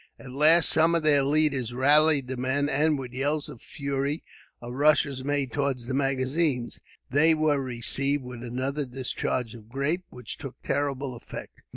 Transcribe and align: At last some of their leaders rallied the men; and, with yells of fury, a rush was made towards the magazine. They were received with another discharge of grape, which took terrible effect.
At 0.17 0.31
last 0.31 0.69
some 0.69 0.95
of 0.95 1.03
their 1.03 1.21
leaders 1.21 1.73
rallied 1.75 2.27
the 2.27 2.35
men; 2.35 2.67
and, 2.67 2.97
with 2.97 3.13
yells 3.13 3.47
of 3.49 3.61
fury, 3.61 4.23
a 4.59 4.71
rush 4.71 5.05
was 5.05 5.23
made 5.23 5.53
towards 5.53 5.85
the 5.85 5.93
magazine. 5.93 6.71
They 7.11 7.35
were 7.35 7.61
received 7.61 8.23
with 8.23 8.41
another 8.43 8.87
discharge 8.87 9.53
of 9.53 9.69
grape, 9.69 10.05
which 10.09 10.39
took 10.39 10.55
terrible 10.63 11.13
effect. 11.15 11.61